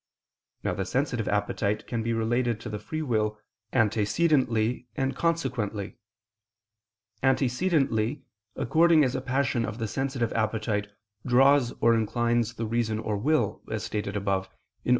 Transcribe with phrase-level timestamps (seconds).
[0.63, 3.39] Now the sensitive appetite can be related to the free will,
[3.71, 5.99] antecedently and consequently:
[7.21, 8.23] antecedently,
[8.55, 10.87] according as a passion of the sensitive appetite
[11.23, 14.49] draws or inclines the reason or will, as stated above
[14.87, 14.89] (AA.